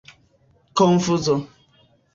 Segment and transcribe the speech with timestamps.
[0.77, 1.35] konfuzo